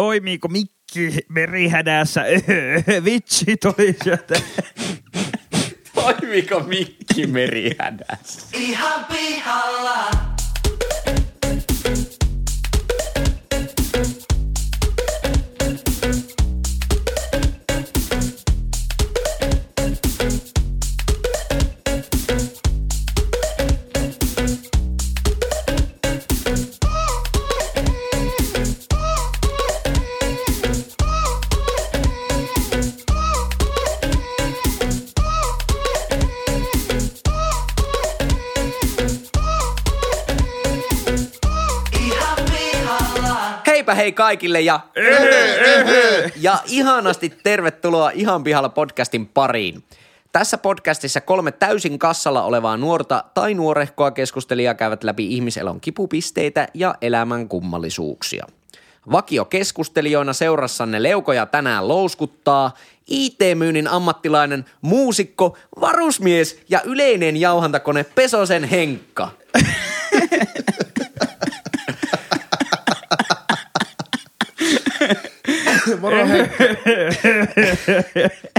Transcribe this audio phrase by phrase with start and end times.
[0.00, 2.24] Toimiiko mikki merihädässä?
[3.04, 4.40] Vitsi tuli sieltä.
[5.94, 8.46] Toimiko mikki merihädässä?
[8.52, 10.29] Ihan pihalla.
[44.00, 44.80] Hei kaikille ja,
[46.36, 49.84] ja ihanasti tervetuloa Ihan pihalla podcastin pariin.
[50.32, 56.94] Tässä podcastissa kolme täysin kassalla olevaa nuorta tai nuorehkoa keskustelijaa käyvät läpi ihmiselon kipupisteitä ja
[57.02, 58.46] elämän kummallisuuksia.
[59.12, 62.74] Vakio keskustelijoina seurassanne leukoja tänään louskuttaa
[63.06, 69.28] IT-myynnin ammattilainen, muusikko, varusmies ja yleinen jauhantakone Pesosen Henkka.
[76.28, 76.46] Hei.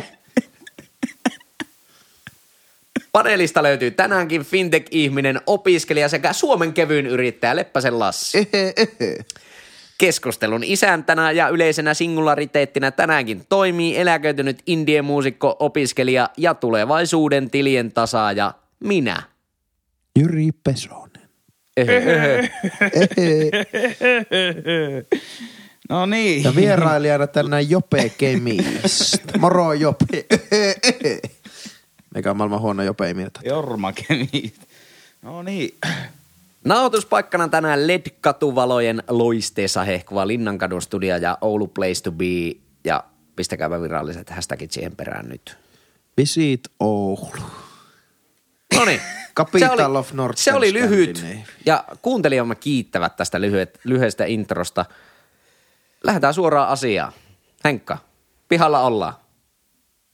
[3.11, 8.49] Paneelista löytyy tänäänkin fintech-ihminen, opiskelija sekä Suomen kevyyn yrittäjä Leppäsen Lassi.
[9.97, 19.23] Keskustelun isäntänä ja yleisenä singulariteettina tänäänkin toimii eläköitynyt indie-muusikko, opiskelija ja tulevaisuuden tilien tasaaja minä.
[20.19, 21.11] Jyri Pesonen.
[25.89, 26.43] No niin.
[26.43, 29.37] Ja vierailijana tänään Jope Kemistä.
[29.39, 30.25] Moro Jope.
[32.15, 33.39] Mikä on maailman huono Jope ei mieltä.
[33.43, 34.53] Jorma Kemi.
[35.21, 35.77] No niin.
[36.65, 42.25] Nauhoituspaikkana tänään LED-katuvalojen loisteessa hehkuva Linnankadun studio ja Oulu Place to Be
[42.83, 43.03] ja
[43.35, 45.57] pistäkääpä viralliset hashtagit siihen perään nyt.
[46.17, 47.43] Visit Oulu.
[48.75, 49.01] No niin.
[49.35, 51.25] Capital se oli, of Northern Se oli lyhyt
[51.65, 54.85] ja kuuntelijamme kiittävät tästä lyhyet, lyhyestä introsta.
[56.03, 57.13] Lähdetään suoraan asiaan.
[57.63, 57.97] Henkka,
[58.49, 59.13] pihalla ollaan.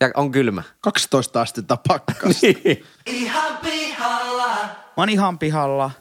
[0.01, 0.63] Ja on kylmä.
[0.81, 2.41] 12 astetta pakkas.
[3.05, 4.55] Ihan pihalla.
[4.67, 5.91] Mä oon ihan pihalla.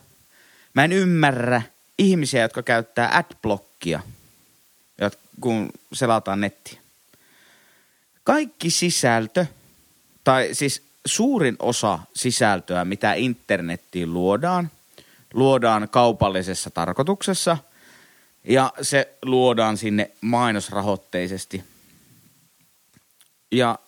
[0.74, 1.62] Mä en ymmärrä
[1.98, 4.00] ihmisiä, jotka käyttää adblockia,
[5.02, 6.80] jot- kun selataan nettiä.
[8.24, 9.46] Kaikki sisältö,
[10.24, 14.70] tai siis suurin osa sisältöä, mitä internettiin luodaan,
[15.34, 17.58] luodaan kaupallisessa tarkoituksessa
[18.46, 21.64] ja se luodaan sinne mainosrahoitteisesti.
[23.52, 23.78] Ja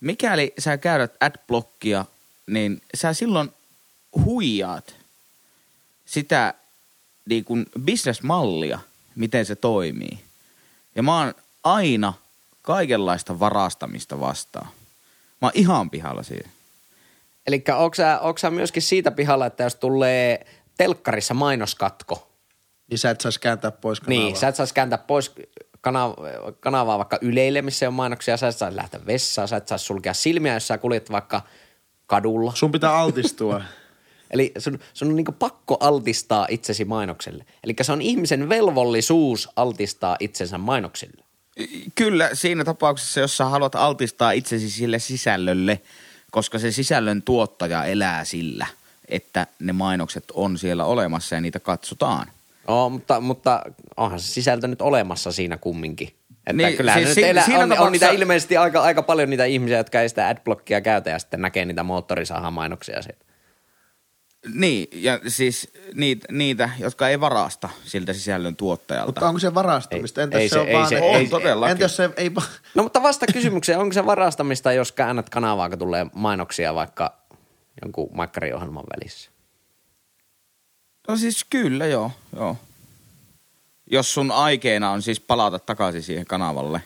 [0.00, 2.04] mikäli sä käydät adblockia,
[2.46, 3.50] niin sä silloin
[4.24, 4.94] huijaat
[6.06, 6.54] sitä
[7.28, 8.78] niin kuin bisnesmallia,
[9.14, 10.18] miten se toimii.
[10.94, 11.34] Ja mä oon
[11.64, 12.12] aina
[12.62, 14.68] kaikenlaista varastamista vastaan.
[15.42, 16.50] Mä oon ihan pihalla siihen.
[17.46, 22.33] Eli onko sä, sä myöskin siitä pihalla, että jos tulee telkkarissa mainoskatko,
[22.90, 24.24] niin sä et saisi kääntää pois kanavaa.
[24.24, 25.32] niin sä et saisi kääntää pois
[25.80, 26.16] kanavaa,
[26.60, 30.14] kanavaa vaikka Yleille, missä on mainoksia, sä et saisi lähteä vessaan, sä et saisi sulkea
[30.14, 31.42] silmiä, jos sä kuljet vaikka
[32.06, 32.52] kadulla.
[32.54, 33.62] Sun pitää altistua.
[34.30, 37.44] Eli sun, sun on niinku pakko altistaa itsesi mainokselle.
[37.64, 41.24] Eli se on ihmisen velvollisuus altistaa itsensä mainoksille.
[41.94, 45.80] Kyllä siinä tapauksessa, jos sä haluat altistaa itsesi sille sisällölle,
[46.30, 48.66] koska se sisällön tuottaja elää sillä,
[49.08, 52.26] että ne mainokset on siellä olemassa ja niitä katsotaan.
[52.68, 53.62] Oo, mutta, mutta
[53.96, 56.08] onhan se sisältö nyt olemassa siinä kumminkin.
[56.46, 59.02] Että niin, kyllähän siis si- nyt elä, siinä on, on tapauksessa- niitä ilmeisesti aika, aika
[59.02, 63.24] paljon niitä ihmisiä, jotka ei sitä adblockia käytä ja sitten näkee niitä moottorisahan mainoksia sieltä.
[64.54, 69.06] Niin, ja siis niitä, niitä jotka ei varasta siltä sisällön tuottajalta.
[69.08, 70.20] Mutta onko se varastamista?
[70.20, 70.88] Ei- Entäs ei se, se- on ei vaan...
[70.88, 71.70] se- On ei- todellakin.
[71.72, 72.30] Entä jos se ei.
[72.74, 77.18] No mutta vasta kysymykseen, onko se varastamista, jos käännät kanavaa, kun tulee mainoksia vaikka
[77.82, 79.30] jonkun maikkariohjelman välissä?
[81.08, 82.56] No siis kyllä, joo, joo.
[83.90, 86.80] Jos sun aikeena on siis palata takaisin siihen kanavalle.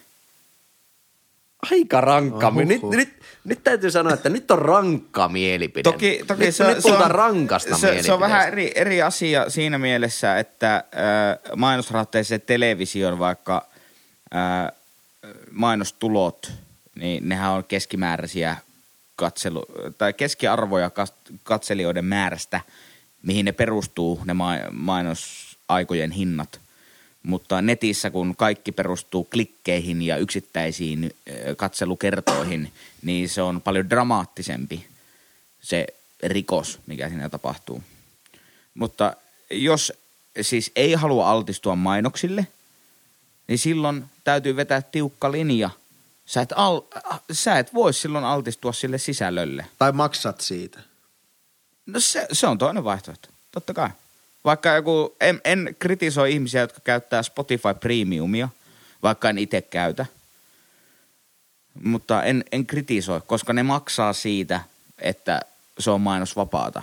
[1.70, 2.48] Aika rankka.
[2.48, 2.60] Ohuhu.
[2.64, 5.82] Nyt, nyt, nyt täytyy sanoa, että nyt on rankka mielipide.
[5.82, 9.50] Toki, toki nyt, se, nyt se, on, rankasta se, se on vähän eri, eri asia
[9.50, 10.82] siinä mielessä, että äh,
[11.56, 13.68] mainosrahoitteisen television vaikka
[14.34, 14.72] äh,
[15.50, 16.52] mainostulot,
[16.94, 18.56] niin nehän on keskimääräisiä
[19.16, 19.64] katselu,
[19.98, 20.90] tai keskiarvoja
[21.42, 22.60] katselijoiden määrästä,
[23.22, 26.60] mihin ne perustuu, ne ma- mainosaikojen hinnat.
[27.22, 31.14] Mutta netissä, kun kaikki perustuu klikkeihin ja yksittäisiin
[31.56, 32.72] katselukertoihin,
[33.02, 34.86] niin se on paljon dramaattisempi
[35.62, 35.86] se
[36.22, 37.82] rikos, mikä siinä tapahtuu.
[38.74, 39.16] Mutta
[39.50, 39.92] jos
[40.40, 42.46] siis ei halua altistua mainoksille,
[43.48, 45.70] niin silloin täytyy vetää tiukka linja.
[46.26, 46.80] Sä et, al,
[47.32, 49.66] sä et voi silloin altistua sille sisällölle.
[49.78, 50.80] Tai maksat siitä.
[51.88, 53.88] No se, se on toinen vaihtoehto, totta kai.
[54.44, 58.48] Vaikka joku, en, en kritisoi ihmisiä, jotka käyttää Spotify Premiumia,
[59.02, 60.06] vaikka en itse käytä.
[61.82, 64.60] Mutta en, en kritisoi, koska ne maksaa siitä,
[64.98, 65.40] että
[65.78, 66.82] se on mainosvapaata.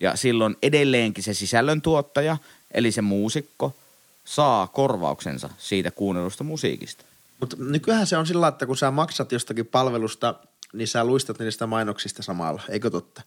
[0.00, 2.36] Ja silloin edelleenkin se sisällöntuottaja,
[2.74, 3.76] eli se muusikko,
[4.24, 7.04] saa korvauksensa siitä kuunnellusta musiikista.
[7.40, 10.34] Mutta nykyään se on sillä että kun sä maksat jostakin palvelusta,
[10.72, 13.22] niin sä luistat niistä mainoksista samalla, eikö totta?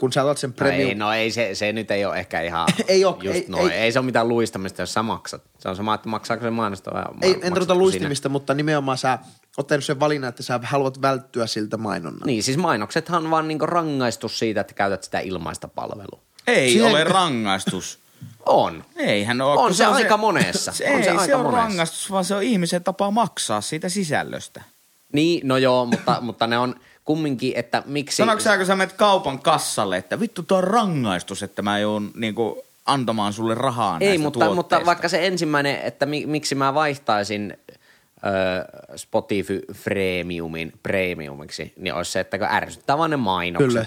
[0.00, 0.88] Kun sä otat sen No premium...
[0.88, 3.72] ei, no ei se, se nyt ei ole ehkä ihan Ei oo, just ei- noin.
[3.72, 5.42] Ei, ei- se ole mitään luistamista, jos sä maksat.
[5.58, 7.74] Se on sama, että maksaako se mainosta vai Ei, en tarkoita sinä.
[7.74, 9.18] luistimista, mutta nimenomaan sä
[9.56, 12.26] oot tehnyt sen valinnan, että sä haluat välttyä siltä mainonnalta.
[12.26, 16.20] Niin, siis mainoksethan on vaan niinku rangaistus siitä, että käytät sitä ilmaista palvelua.
[16.46, 17.98] Ei Siihen- ole rangaistus.
[18.46, 18.84] On.
[18.96, 19.58] Eihän ole.
[19.60, 20.72] On kun se aika monessa.
[20.72, 21.62] Se, On ei, se se, aika on monessa.
[21.62, 24.62] rangaistus, vaan se on ihmisen tapa maksaa siitä sisällöstä.
[25.12, 28.16] Niin, no joo, mutta, mutta ne on kumminkin, että miksi...
[28.16, 32.10] Sanoitko sä, kun sä menet kaupan kassalle, että vittu tuo on rangaistus, että mä joudun
[32.14, 37.56] niinku antamaan sulle rahaa Ei, mutta, mutta vaikka se ensimmäinen, että mi, miksi mä vaihtaisin
[38.26, 43.86] ö, Spotify Premiumin premiumiksi, niin olisi se, että kun ärsyttää vaan ne mainokset.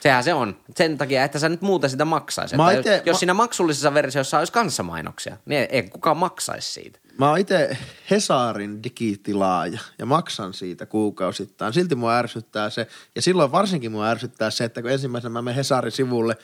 [0.00, 0.56] Sehän se on.
[0.76, 2.56] Sen takia, että sä nyt muuten sitä maksaisi.
[2.56, 6.72] Mä Että ite- jos siinä maksullisessa versiossa olisi kanssa mainoksia, niin ei, ei kukaan maksaisi
[6.72, 6.98] siitä.
[7.18, 7.78] Mä oon itse
[8.10, 11.72] Hesarin digitilaaja ja maksan siitä kuukausittain.
[11.72, 12.86] Silti mua ärsyttää se.
[13.14, 16.34] Ja silloin varsinkin mua ärsyttää se, että kun ensimmäisenä mä menen Hesarin sivulle,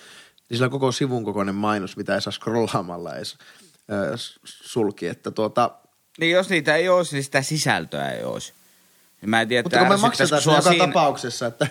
[0.48, 3.36] niin sillä on koko sivun kokoinen mainos, mitä ei saa scrollaamalla edes
[3.92, 5.06] äh, sulki.
[5.06, 5.70] Että tuota,
[6.18, 8.52] Niin jos niitä ei olisi, niin sitä sisältöä ei olisi.
[9.22, 11.66] Ja Mä en tiedä, mutta kun me maksetaan joka siinä- tapauksessa, että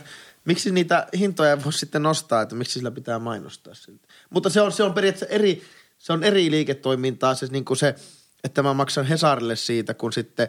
[0.45, 4.07] miksi niitä hintoja ei voi sitten nostaa, että miksi sillä pitää mainostaa siltä.
[4.29, 5.63] Mutta se on, se on periaatteessa eri,
[5.97, 7.95] se on eri liiketoimintaa, se, niin kuin se,
[8.43, 10.47] että mä maksan Hesarille siitä, kun sitten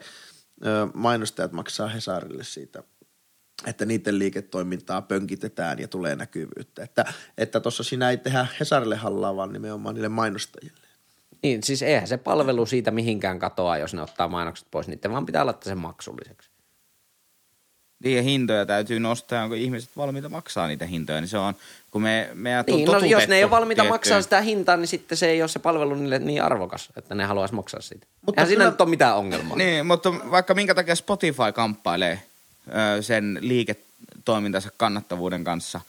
[0.95, 2.83] mainostajat maksaa Hesarille siitä,
[3.67, 6.83] että niiden liiketoimintaa pönkitetään ja tulee näkyvyyttä.
[6.83, 7.05] Että
[7.39, 10.83] että tuossa siinä ei tehdä Hesarille hallaa, vaan nimenomaan niille mainostajille.
[11.43, 14.89] Niin, siis eihän se palvelu siitä mihinkään katoa, jos ne ottaa mainokset pois.
[14.89, 16.52] Niiden vaan pitää laittaa sen maksulliseksi.
[18.05, 21.55] Niiden hintoja täytyy nostaa, onko ihmiset valmiita maksaa niitä hintoja, niin se on,
[21.91, 24.89] kun me, on Niin, no jos ne ei ole valmiita tiettyyn- maksaa sitä hintaa, niin
[24.89, 28.07] sitten se ei ole se palvelu niille niin arvokas, että ne haluaisi maksaa siitä.
[28.27, 29.57] Mutta Eihän siinä nyt ole mitään ongelmaa.
[29.57, 32.23] Niin, mutta vaikka minkä takia Spotify kamppailee
[32.99, 35.81] ö, sen liiketoimintansa kannattavuuden kanssa,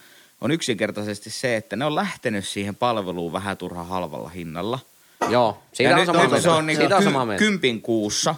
[0.41, 4.79] on yksinkertaisesti se, että ne on lähtenyt siihen palveluun vähän turha halvalla hinnalla.
[5.29, 6.41] Joo, siitä Ja on nyt- samaa mieltä.
[6.41, 7.39] se on niinku siitä on ky- samaa mieltä.
[7.39, 8.35] kympin kuussa,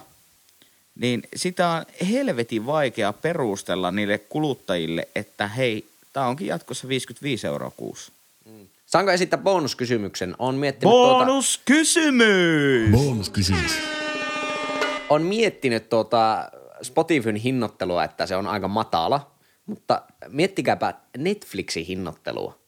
[1.00, 7.72] niin sitä on helvetin vaikea perustella niille kuluttajille, että hei, tämä onkin jatkossa 55 euroa
[7.76, 8.12] kuussa.
[8.86, 10.34] Saanko esittää bonuskysymyksen?
[10.38, 12.90] On miettinyt, tuota, Bonuskysymys!
[12.92, 13.78] Bonuskysymys.
[15.08, 16.50] on miettinyt tuota
[16.82, 19.30] Spotifyn hinnoittelua, että se on aika matala,
[19.66, 22.58] mutta miettikääpä Netflixin hinnoittelua.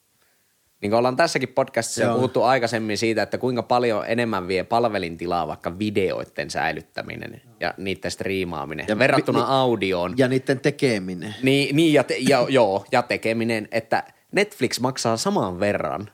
[0.81, 2.15] Niin kuin ollaan tässäkin podcastissa jo Joo.
[2.15, 8.85] puhuttu aikaisemmin siitä, että kuinka paljon enemmän vie palvelintilaa vaikka videoiden säilyttäminen ja niiden striimaaminen
[8.89, 10.13] ja verrattuna ni- audioon.
[10.17, 11.35] Ja niiden tekeminen.
[11.43, 16.09] Niin, niin ja, te, ja, joo, ja tekeminen, että Netflix maksaa saman verran.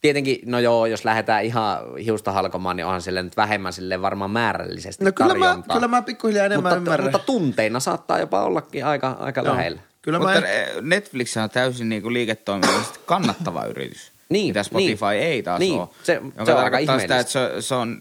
[0.00, 4.30] Tietenkin, no joo, jos lähdetään ihan hiusta halkomaan, niin onhan sille nyt vähemmän sille varmaan
[4.30, 5.76] määrällisesti No kyllä mä, tarjontaa.
[5.76, 7.04] kyllä mä pikkuhiljaa enemmän mutta, ymmärrän.
[7.12, 9.54] mutta tunteina saattaa jopa ollakin aika, aika Joo.
[9.54, 9.80] lähellä.
[10.02, 14.12] Kyllä Mutta mä eh, Netflix on täysin niinku liiketoiminnallisesti kannattava yritys.
[14.28, 15.22] Niin, mitä Spotify niin.
[15.22, 15.88] ei taas Niin, ole.
[16.02, 17.18] se- se on aika tarkoittaa sitä, ihmeellistä.
[17.20, 18.00] että se, se on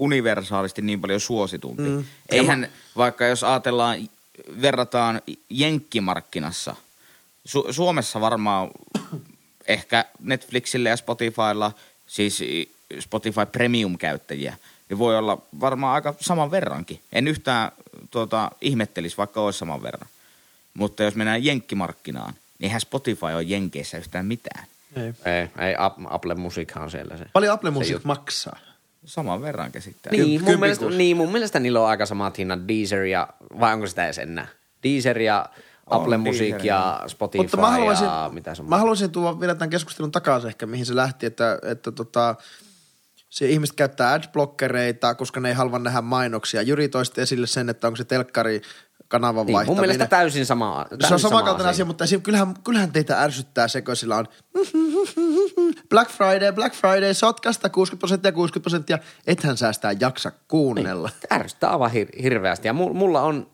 [0.00, 1.82] universaalisti niin paljon suositumpi.
[1.82, 2.04] Mm.
[2.28, 3.98] Eihän, vaikka jos ajatellaan,
[4.62, 6.76] verrataan jenkkimarkkinassa,
[7.48, 8.70] Su- Suomessa varmaan
[9.66, 11.72] ehkä Netflixillä ja Spotifylla,
[12.06, 12.40] siis
[13.00, 14.56] Spotify Premium-käyttäjiä,
[14.88, 17.00] niin voi olla varmaan aika saman verrankin.
[17.12, 17.72] En yhtään
[18.10, 20.08] tuota, ihmettelisi, vaikka olisi saman verran.
[20.74, 24.64] Mutta jos mennään jenkkimarkkinaan, niin eihän Spotify ole jenkeissä yhtään mitään.
[24.96, 25.32] Ei.
[25.32, 27.24] Ei, ei Ap- Apple Musiikhan on siellä se.
[27.32, 28.58] Paljon Apple Music maksaa.
[29.04, 30.12] Saman verran käsittää.
[30.12, 32.68] Niin, mun mielestä, niin, mun mielestä niillä on aika samat hinnat.
[32.68, 33.28] Deezer ja,
[33.60, 34.46] vai onko sitä edes enää?
[34.82, 35.46] Deezer ja
[35.86, 38.68] On Apple Music Deezer, ja Spotify Mutta mä haluaisin, ja mitä se on.
[38.68, 42.34] mä haluaisin tuoda vielä tämän keskustelun takaisin ehkä, mihin se lähti, että, että tota,
[43.30, 46.62] se ihmiset käyttää adblockereita, koska ne ei halua nähdä mainoksia.
[46.62, 48.62] Jyri toisti esille sen, että onko se telkkari
[49.10, 49.80] kanavan niin, mun vaihtaminen.
[49.82, 50.86] mielestä täysin sama.
[50.88, 54.16] Täysin se on sama samankaltainen asia, mutta esim, kyllähän, kyllähän teitä ärsyttää se, kun sillä
[54.16, 54.26] on
[55.88, 58.98] Black Friday, Black Friday, sotkasta 60 prosenttia, 60 prosenttia.
[59.26, 61.08] Ethän sä sitä jaksa kuunnella.
[61.08, 62.68] Niin, ärsyttää aivan hir- hirveästi.
[62.68, 63.46] Ja mulla, mulla on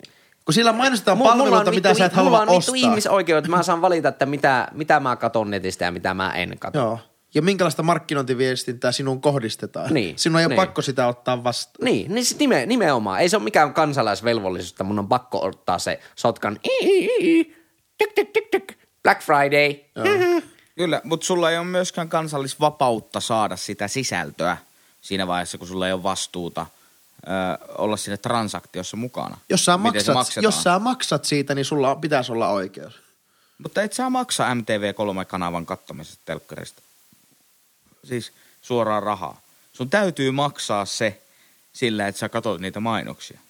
[0.44, 2.74] Kun sillä mainostetaan Mulla- palveluita, on mitä vittu- sä et Mulla halua on ostaa.
[2.76, 3.50] ihmisoikeudet.
[3.50, 6.78] Mä saan valita, että mitä, mitä mä katon netistä ja mitä mä en kato.
[6.78, 6.98] Joo.
[7.36, 9.94] Ja minkälaista markkinointiviestintää sinun kohdistetaan.
[9.94, 10.66] Niin, Sinun ei ole niin.
[10.66, 11.84] pakko sitä ottaa vastaan.
[11.84, 13.20] Niin, niin sit nime, nimenomaan.
[13.20, 16.60] Ei se ole mikään kansalaisvelvollisuus, että mun on pakko ottaa se sotkan
[17.98, 19.74] tyk, tyk, tyk, tyk, Black Friday.
[20.76, 24.56] Kyllä, mutta sulla ei ole myöskään kansallisvapautta saada sitä sisältöä
[25.00, 26.66] siinä vaiheessa, kun sulla ei ole vastuuta
[27.26, 27.30] ö,
[27.78, 29.38] olla siinä transaktiossa mukana.
[29.48, 33.00] Jos sä, maksat, jos sä maksat siitä, niin sulla pitäisi olla oikeus.
[33.62, 36.82] Mutta et saa maksaa MTV3-kanavan kattomisesta telkkarista.
[38.06, 38.32] Siis
[38.62, 39.40] suoraan rahaa.
[39.72, 41.20] Sun täytyy maksaa se
[41.72, 43.40] sillä, että sä katsot niitä mainoksia.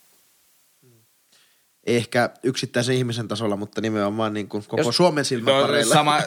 [1.86, 5.94] Ei ehkä yksittäisen ihmisen tasolla, mutta nimenomaan niin kuin koko Jos- Suomen No, silmäpareilla.
[5.94, 6.20] sama,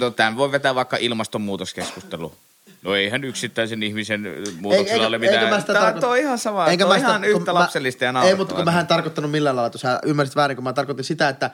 [0.00, 2.34] no tämän voi vetää vaikka ilmastonmuutoskeskustelu.
[2.82, 4.20] No eihän yksittäisen ihmisen
[4.60, 5.38] muutoksella Eikä- ole mitään.
[5.44, 6.66] eikä mä sitä tarkoita- on ihan sama.
[6.66, 9.30] Enkä mä on sitä- ihan yhtä mä- lapsellista ja Ei, mutta kun mä en tarkoittanut
[9.30, 11.50] millään lailla, että sä ymmärsit väärin, kun mä tarkoitin sitä, että,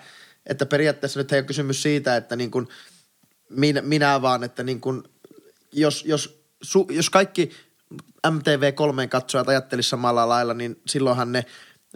[0.47, 2.69] että periaatteessa nyt ei ole kysymys siitä, että niin kuin
[3.51, 5.03] minä, minä vaan, että niin kuin,
[5.77, 7.51] jos, jos, su, jos kaikki
[8.27, 11.45] MTV3 katsojat ajattelisi samalla lailla, niin silloinhan ne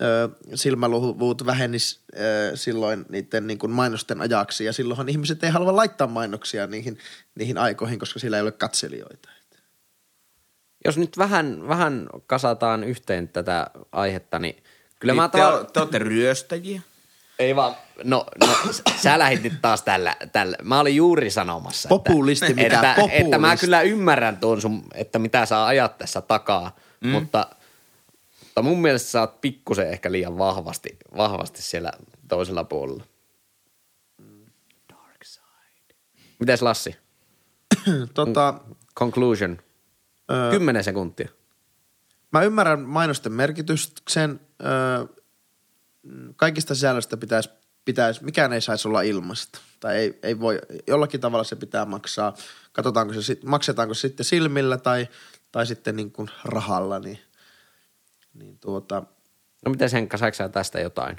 [0.03, 5.77] ö, silmäluvut vähennis ö, silloin niiden niin kuin mainosten ajaksi ja silloinhan ihmiset ei halua
[5.77, 6.99] laittaa mainoksia niihin,
[7.35, 9.29] niihin aikoihin, koska sillä ei ole katselijoita.
[10.85, 14.63] Jos nyt vähän, vähän kasataan yhteen tätä aihetta, niin
[15.01, 15.67] kyllä mä Niin te, taas...
[15.73, 16.81] te olette ryöstäjiä.
[17.41, 18.47] Ei vaan, no, no
[19.03, 20.57] sä lähdit nyt taas tällä, tällä.
[20.63, 23.25] Mä olin juuri sanomassa, Populisti, että, mitä että, populisti.
[23.25, 27.11] että mä kyllä ymmärrän tuon sun, että mitä sä ajat tässä takaa, mm.
[27.11, 27.47] mutta,
[28.41, 31.93] mutta mun mielestä sä oot pikkusen ehkä liian vahvasti, vahvasti siellä
[32.29, 33.05] toisella puolella.
[34.89, 35.95] Dark side.
[36.41, 36.97] Mites Lassi?
[38.15, 38.55] Tota,
[38.97, 39.59] Conclusion.
[40.31, 41.29] ö, Kymmenen sekuntia.
[42.33, 44.41] Mä ymmärrän mainosten merkityksen.
[44.65, 45.20] Öö,
[46.37, 47.51] kaikista sisällöstä pitäisi,
[47.85, 49.59] pitäisi, mikään ei saisi olla ilmasta.
[49.81, 52.35] Tai ei, ei voi, jollakin tavalla se pitää maksaa.
[52.73, 55.09] Katsotaanko se, maksetaanko se sitten silmillä tai,
[55.53, 57.19] tai sitten niin kuin rahalla, niin,
[58.35, 59.03] niin tuota,
[59.65, 61.17] No miten Henkka, saiko tästä jotain?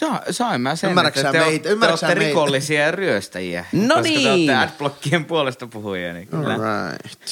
[0.00, 1.62] Sa, sain mä sen, että te, meitä?
[1.62, 2.28] te Ymmärrätkö olette sä meitä?
[2.28, 3.64] rikollisia ja ryöstäjiä.
[3.72, 4.56] No koska te olette niin.
[4.56, 6.12] adblockien puolesta puhujia.
[6.12, 6.56] Niin kyllä.
[6.56, 7.22] right.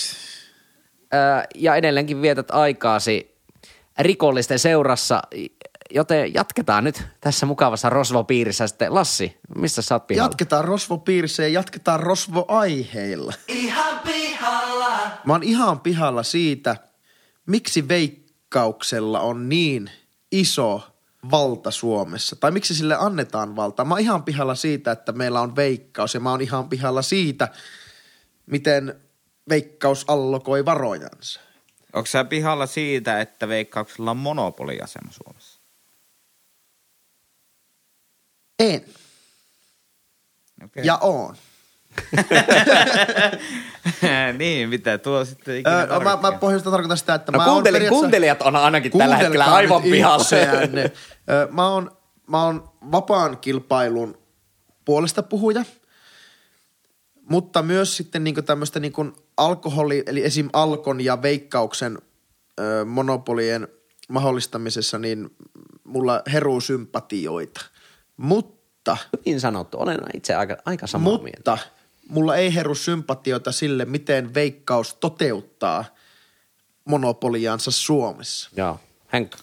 [1.55, 3.37] Ja edelleenkin vietät aikaasi
[3.99, 5.23] rikollisten seurassa,
[5.95, 8.95] joten jatketaan nyt tässä mukavassa rosvopiirissä sitten.
[8.95, 10.25] Lassi, missä sä oot pihalla?
[10.31, 13.33] Jatketaan rosvopiirissä ja jatketaan rosvoaiheilla.
[13.49, 14.99] Ihan pihalla.
[15.25, 16.77] Mä oon ihan pihalla siitä,
[17.47, 19.91] miksi veikkauksella on niin
[20.33, 20.83] iso
[21.31, 22.37] valta Suomessa.
[22.37, 23.85] Tai miksi sille annetaan valta.
[23.85, 26.15] Mä oon ihan pihalla siitä, että meillä on veikkaus.
[26.15, 27.49] Ja mä oon ihan pihalla siitä,
[28.47, 29.01] miten
[29.49, 31.41] veikkaus allokoi varojansa.
[31.93, 35.44] Onko sä pihalla siitä, että veikkauksella on monopoliasema Suomessa?
[38.59, 38.85] En.
[40.65, 40.85] Okay.
[40.85, 41.37] Ja oon.
[44.39, 47.53] niin, mitä tuo sitten ikinä Öö, mä, mä pohjasta tarkoitan sitä, että No mä oon
[47.53, 50.23] kuunteli, periaatteessa- kuuntelijat on ainakin tällä hetkellä aivan nyt pihalla.
[50.23, 50.93] itseänne.
[51.31, 51.97] Ö, mä, oon,
[52.27, 54.19] mä oon vapaan kilpailun
[54.85, 55.65] puolesta puhuja,
[57.31, 59.07] mutta myös sitten niinku tämmöistä niinku
[59.37, 60.49] alkoholi, eli esim.
[60.53, 61.99] Alkon ja Veikkauksen
[62.61, 63.69] ö, monopolien
[64.09, 65.31] mahdollistamisessa, niin
[65.85, 67.61] mulla heruu sympatioita.
[68.17, 71.59] Mutta, Hyvin sanottu, olen itse aika, aika samaa mutta mieltä.
[72.09, 75.85] mulla ei heru sympatioita sille, miten Veikkaus toteuttaa
[76.85, 78.51] monopoliaansa Suomessa.
[78.57, 78.81] Joo,
[79.13, 79.39] Henkka.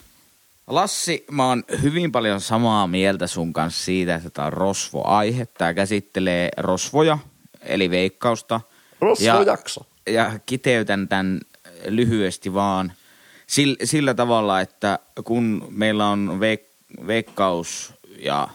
[0.68, 5.48] Lassi, mä oon hyvin paljon samaa mieltä sun kanssa siitä, että tämä on rosvoaihe.
[5.58, 7.18] Tämä käsittelee rosvoja,
[7.62, 8.62] eli veikkausta.
[9.02, 9.86] Rosvojakso.
[10.08, 11.40] Ja, ja kiteytän tämän
[11.86, 12.94] lyhyesti vaan
[13.48, 18.48] sillä, sillä tavalla, että kun meillä on veik- veikkaus ja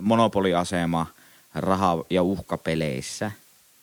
[0.00, 1.06] monopoliasema
[1.54, 3.30] raha- ja uhkapeleissä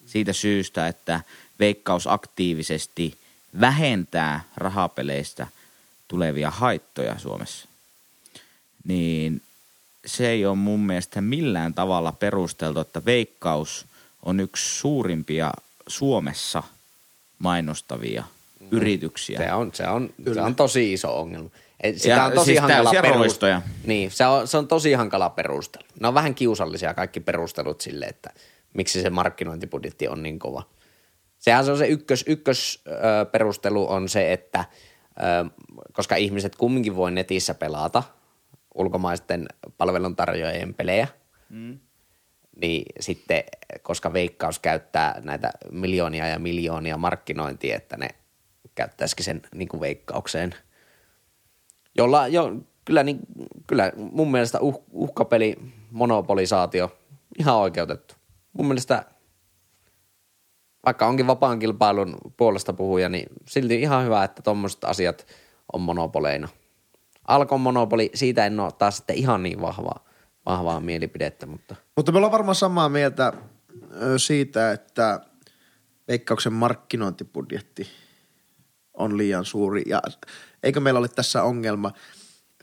[0.05, 1.21] siitä syystä, että
[1.59, 3.17] veikkaus aktiivisesti
[3.59, 5.47] vähentää rahapeleistä
[6.07, 7.67] tulevia haittoja Suomessa,
[8.83, 9.41] niin
[10.05, 13.85] se ei ole mun mielestä millään tavalla perusteltu, että veikkaus
[14.23, 15.51] on yksi suurimpia
[15.87, 16.63] Suomessa
[17.39, 18.23] mainostavia
[18.71, 19.39] yrityksiä.
[19.39, 21.49] Se on, se on, se on tosi iso ongelma.
[21.79, 23.61] Et Sitä Ja on tosi siis hankala perustella.
[23.85, 25.87] Niin, se on, se on tosi hankala perustella.
[25.99, 28.29] Ne on vähän kiusallisia kaikki perustelut sille, että
[28.73, 30.63] miksi se markkinointibudjetti on niin kova.
[31.39, 34.65] Sehän se on se ykkös, ykkös ö, perustelu on se, että
[35.19, 35.49] ö,
[35.93, 38.03] koska ihmiset kumminkin voi netissä pelata
[38.75, 41.07] ulkomaisten palveluntarjoajien pelejä,
[41.49, 41.79] mm.
[42.61, 43.43] niin sitten,
[43.81, 48.07] koska Veikkaus käyttää näitä miljoonia ja miljoonia markkinointia, että ne
[48.75, 50.55] käyttäisikin sen niin kuin veikkaukseen.
[51.97, 53.19] Jolla jo, kyllä, niin,
[53.67, 55.55] kyllä mun mielestä uh, uhkapeli,
[55.91, 56.97] monopolisaatio,
[57.39, 58.15] ihan oikeutettu.
[58.53, 59.05] Mun mielestä
[60.85, 65.27] vaikka onkin vapaan kilpailun puolesta puhuja, niin silti ihan hyvä, että tuommoiset asiat
[65.73, 66.47] on monopoleina.
[67.27, 70.05] Alkon monopoli, siitä en ole taas sitten ihan niin vahvaa,
[70.45, 73.33] vahvaa mielipidettä, mutta Mutta me ollaan varmaan samaa mieltä
[74.17, 75.19] siitä, että
[76.07, 77.87] Veikkauksen markkinointibudjetti
[78.97, 79.83] on liian suuri.
[79.85, 80.01] Ja
[80.63, 81.91] eikö meillä ole tässä ongelma?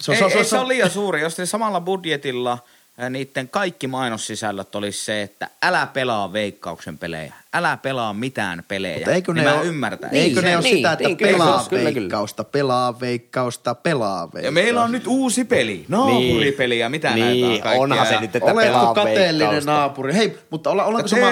[0.00, 1.20] Se ei, ei, se on liian suuri.
[1.20, 2.58] Jos te samalla budjetilla
[2.98, 7.34] ää, niiden kaikki mainossisällöt olisi se, että älä pelaa veikkauksen pelejä.
[7.54, 8.96] Älä pelaa mitään pelejä.
[8.96, 10.18] Mutta eikö niin ne mä ole, ymmärtäisin.
[10.18, 12.00] Eikö Niin, ne ole niin, sitä, että niin, kyllä, pelaa kyllä, kyllä.
[12.00, 14.46] veikkausta, pelaa veikkausta, pelaa veikkausta.
[14.46, 15.84] Ja meillä on nyt uusi peli.
[15.88, 17.82] Naapuripeli ja mitä näitä on niin, kaikkea.
[17.82, 19.70] onhan se nyt, että Oletko pelaa kateellinen veikkausta.
[19.70, 20.14] naapuri?
[20.14, 21.26] Hei, mutta olla, ollaanko, sama,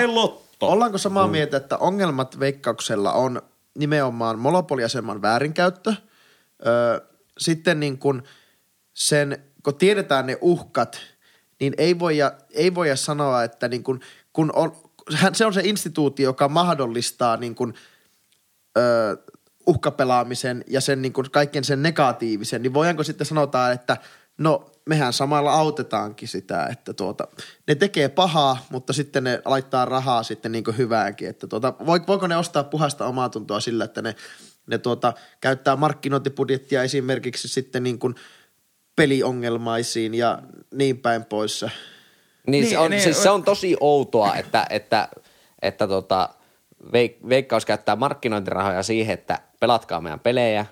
[0.61, 3.42] ollaanko samaa mieltä, että ongelmat veikkauksella on
[3.78, 5.94] nimenomaan monopoliaseman väärinkäyttö?
[6.66, 7.00] Öö,
[7.38, 8.22] sitten niin kun
[8.94, 11.00] sen, kun tiedetään ne uhkat,
[11.60, 14.00] niin ei voida, ei voida sanoa, että niin kun,
[14.32, 14.76] kun on,
[15.32, 17.74] se on se instituutio, joka mahdollistaa niin kun,
[18.78, 19.16] ö,
[19.66, 23.96] uhkapelaamisen ja sen niin kuin kaiken sen negatiivisen, niin voidaanko sitten sanotaan, että
[24.38, 27.28] no mehän samalla autetaankin sitä, että tuota,
[27.68, 32.06] ne tekee pahaa, mutta sitten ne laittaa rahaa sitten niin kuin hyvääkin, että tuota, voi-
[32.06, 34.14] voiko ne ostaa puhasta omaa tuntoa sillä, että ne,
[34.66, 38.14] ne tuota, käyttää markkinointibudjettia esimerkiksi sitten niin kuin
[38.96, 40.38] peliongelmaisiin ja
[40.74, 41.62] niin päin pois.
[41.62, 41.72] Niin,
[42.46, 45.08] Niin, se, on, niin, siis se on tosi outoa, että, että,
[45.62, 46.28] että tota,
[46.92, 50.66] veik, Veikkaus käyttää markkinointirahoja siihen, että pelatkaa meidän pelejä.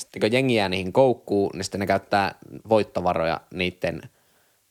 [0.00, 2.34] Sitten kun jengi jää niihin koukkuun, niin sitten ne käyttää
[2.68, 4.02] voittovaroja niiden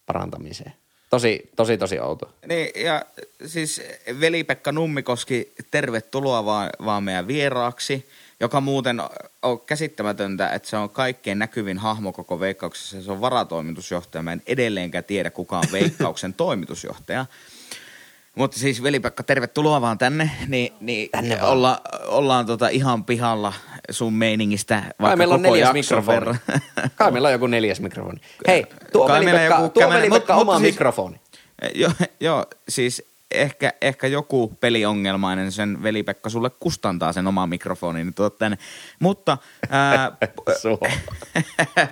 [0.06, 0.74] parantamiseen.
[1.10, 2.34] Tosi, tosi, tosi outo.
[2.46, 3.06] Niin, ja
[3.46, 3.82] siis
[4.20, 8.10] veli-Pekka Nummikoski, tervetuloa vaan, vaan meidän vieraaksi,
[8.40, 9.02] joka muuten
[9.42, 13.02] on käsittämätöntä, että se on kaikkein näkyvin hahmo koko Veikkauksessa.
[13.02, 14.24] Se on varatoimitusjohtaja.
[14.24, 17.26] Mä en edelleenkään tiedä, kuka on Veikkauksen toimitusjohtaja.
[18.36, 20.32] Mutta siis veli-Pekka, tervetuloa vaan tänne.
[20.48, 21.52] Niin, niin Tänne vaan.
[21.52, 23.54] olla, ollaan tota ihan pihalla
[23.92, 26.16] sun meiningistä Kai vaikka meillä on neljäs mikrofoni.
[26.16, 26.38] verran.
[26.96, 28.22] Kai meillä on joku neljäs mikrofoni.
[28.48, 31.20] Hei, tuo Kai veli-Pekka, joku tuo kämene- veli-Pekka mut- oma mutta siis- mikrofoni.
[31.76, 38.14] Joo, joo, siis ehkä, ehkä joku peliongelmainen sen veli-Pekka sulle kustantaa sen oman mikrofonin, niin
[38.14, 38.58] tuot tänne.
[39.00, 39.38] Mutta
[39.70, 40.12] ää,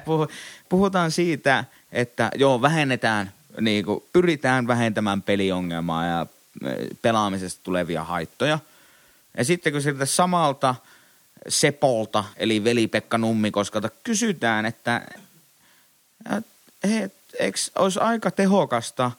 [0.69, 6.28] puhutaan siitä, että joo, vähennetään, niin kuin, pyritään vähentämään peliongelmaa ja ää,
[7.02, 8.60] pelaamisesta tulevia haittoja.
[9.38, 10.76] Ja sitten kun siltä samalta
[11.48, 15.08] Sepolta, eli veli-Pekka Nummikoskalta, kysytään, että
[16.38, 16.46] et,
[16.89, 19.12] he, eikö olisi aika tehokasta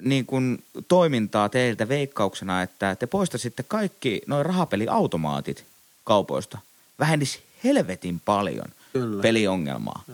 [0.00, 5.64] niin kuin toimintaa teiltä veikkauksena, että te poistaisitte kaikki noin rahapeliautomaatit
[6.04, 6.58] kaupoista.
[6.98, 9.22] Vähennisi helvetin paljon Kyllä.
[9.22, 10.04] peliongelmaa.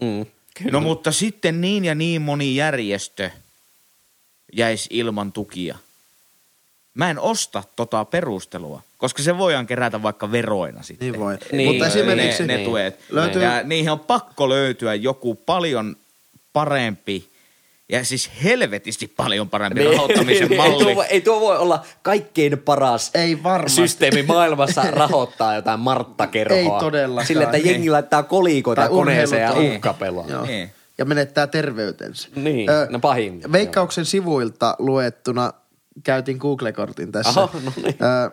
[0.00, 0.26] Mm.
[0.70, 3.30] No mutta sitten niin ja niin moni järjestö
[4.52, 5.78] jäisi ilman tukia.
[6.94, 11.12] Mä en osta tota perustelua, koska se voidaan kerätä vaikka veroina sitten.
[11.12, 11.38] Niin voi.
[11.52, 12.68] Niin, Mutta esimerkiksi ne, ne niin.
[12.68, 12.98] tuet.
[13.10, 15.96] Löytyy- Ja niihin on pakko löytyä joku paljon
[16.52, 17.28] parempi
[17.92, 20.94] ja siis helvetisti paljon parempi rahoittamisen Niin, Ei tuo, malli.
[20.96, 23.76] voi- ei tuo voi olla kaikkein paras Ei varmasti.
[23.76, 26.58] systeemi maailmassa rahoittaa jotain Martta-kerhoa.
[26.58, 27.26] Ei todellakaan.
[27.26, 30.26] Sillä, että jengi laittaa kolikoita koneeseen ja uhkapelaa.
[30.28, 30.46] Joo.
[30.46, 30.70] Niin.
[30.98, 32.28] Ja menettää terveytensä.
[32.36, 33.42] Niin, no pahin.
[33.52, 35.52] Veikkauksen sivuilta luettuna
[36.04, 37.40] käytin Google-kortin tässä.
[37.42, 37.96] Aha, no niin.
[38.26, 38.30] Ö,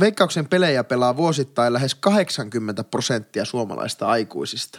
[0.00, 4.78] Veikkauksen pelejä pelaa vuosittain lähes 80 prosenttia suomalaista aikuisista.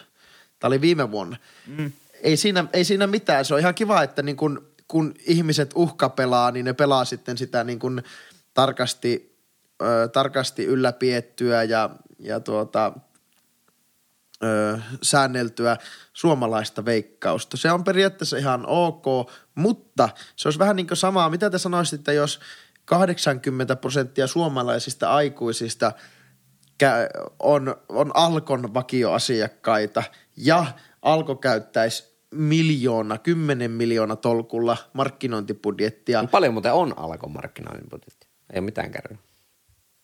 [0.59, 1.37] Tämä oli viime vuonna.
[1.67, 1.91] Mm.
[2.25, 3.45] Ei, siinä, ei siinä mitään.
[3.45, 7.63] Se on ihan kiva, että niin kun, kun ihmiset uhkapelaa, niin ne pelaa sitten sitä
[7.63, 8.03] niin kun
[8.53, 9.39] tarkasti,
[9.81, 12.93] ö, tarkasti ylläpiettyä ja, ja tuota,
[14.43, 15.77] ö, säänneltyä
[16.13, 17.57] suomalaista veikkausta.
[17.57, 19.05] Se on periaatteessa ihan ok,
[19.55, 21.29] mutta se olisi vähän niin kuin samaa.
[21.29, 22.39] Mitä te sanoisitte, jos
[22.85, 25.91] 80 prosenttia suomalaisista aikuisista
[27.39, 30.03] on, on Alkon vakioasiakkaita
[30.37, 30.65] ja
[31.01, 36.21] Alko käyttäisi miljoona, kymmenen miljoona tolkulla markkinointibudjettia.
[36.21, 38.27] No paljon muuten on Alkon markkinoinnin budjetti.
[38.53, 39.17] Ei ole mitään kärryä.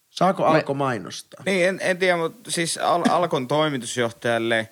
[0.09, 1.43] Saako Alko mainostaa?
[1.45, 4.69] Niin, en, en tiedä, mutta siis Al- Alkon toimitusjohtajalle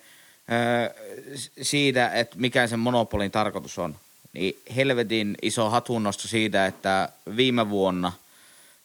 [0.48, 0.90] ää,
[1.36, 3.96] s- siitä, että mikä sen monopolin tarkoitus on,
[4.32, 8.12] niin helvetin iso hatunnosto siitä, että viime vuonna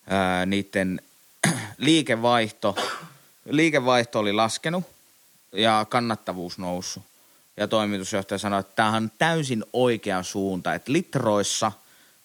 [0.07, 1.01] ää, niiden
[1.77, 2.75] liikevaihto,
[3.49, 4.83] liikevaihto oli laskenut
[5.51, 7.03] ja kannattavuus noussut.
[7.57, 11.71] Ja toimitusjohtaja sanoi, että tämähän on täysin oikea suunta, että litroissa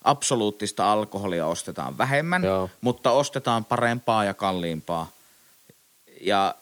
[0.04, 2.70] absoluuttista alkoholia ostetaan vähemmän, Joo.
[2.80, 5.10] mutta ostetaan parempaa ja kalliimpaa.
[6.20, 6.54] Ja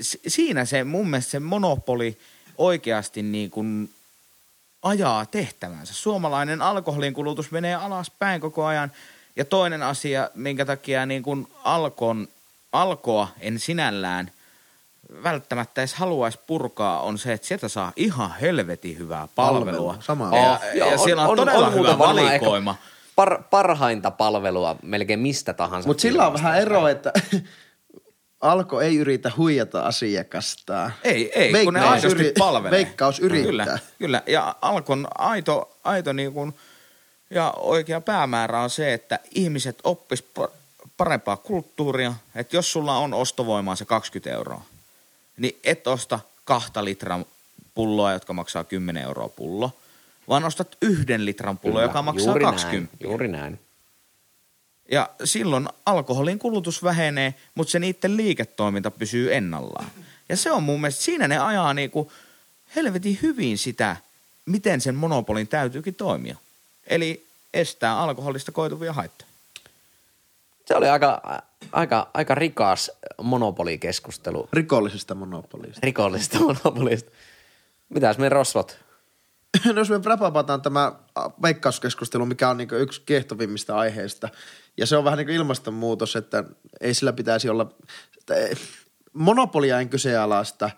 [0.00, 2.18] si- siinä se mun mielestä se monopoli
[2.58, 3.94] oikeasti niin kuin
[4.82, 5.94] ajaa tehtävänsä.
[5.94, 8.92] Suomalainen alkoholin kulutus menee alaspäin koko ajan
[9.36, 12.28] Ja toinen asia, minkä takia niin kuin alkon,
[12.72, 14.30] alkoa en sinällään
[15.22, 19.96] välttämättä edes haluaisi purkaa, on se, että sieltä saa ihan helvetin hyvää palvelua.
[20.00, 22.76] Samaa Ja, ja, ja siellä on, todella muuten hyvä valikoima.
[23.16, 25.86] Par, parhainta palvelua melkein mistä tahansa.
[25.86, 27.12] Mutta sillä on vähän ero, että
[28.44, 30.92] Alko ei yritä huijata asiakastaan.
[31.04, 32.70] Ei, ei, kun ne aidosti palvelee.
[32.70, 33.46] Veikkaus yrittää.
[33.50, 34.22] Kyllä, kyllä.
[34.26, 36.54] Ja Alkon aito, aito niin kuin,
[37.30, 40.50] ja oikea päämäärä on se, että ihmiset oppis pa-
[40.96, 42.14] parempaa kulttuuria.
[42.34, 44.62] Että jos sulla on ostovoimaa se 20 euroa,
[45.36, 47.26] niin et osta kahta litran
[47.74, 49.70] pulloa, jotka maksaa 10 euroa pullo,
[50.28, 52.96] vaan ostat yhden litran pullo, Kyllä, joka maksaa juuri 20.
[52.96, 53.60] Näin, juuri näin.
[54.90, 59.90] Ja silloin alkoholin kulutus vähenee, mutta se niiden liiketoiminta pysyy ennallaan.
[60.28, 62.12] Ja se on mun mielestä, siinä ne ajaa niinku
[62.76, 63.96] helvetin hyvin sitä,
[64.46, 66.36] miten sen monopolin täytyykin toimia.
[66.86, 69.30] Eli estää alkoholista koituvia haittoja.
[70.64, 71.22] Se oli aika,
[71.72, 72.90] aika, aika rikas
[73.22, 74.48] monopolikeskustelu.
[74.52, 75.80] Rikollisesta monopolista.
[75.82, 77.10] Rikollista monopolista.
[77.88, 78.84] Mitäs me rosvot?
[79.64, 80.92] no jos me rapapataan tämä
[81.42, 84.28] veikkauskeskustelu, mikä on niin yksi kiehtovimmista aiheista,
[84.76, 86.44] ja se on vähän niin kuin ilmastonmuutos, että
[86.80, 87.74] ei sillä pitäisi olla,
[88.30, 88.54] ei-
[89.12, 90.70] monopolia en kyseenalaista,